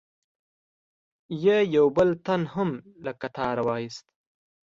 [1.43, 2.69] یې یو بل تن هم
[3.03, 4.05] له قطاره و ایست.